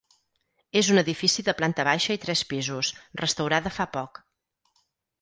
És 0.81 0.89
un 0.93 1.01
edifici 1.01 1.45
de 1.51 1.55
planta 1.59 1.87
baixa 1.89 2.17
i 2.17 2.21
tres 2.25 2.43
pisos, 2.55 2.93
restaurada 3.25 3.77
fa 3.81 3.91
poc. 3.99 4.25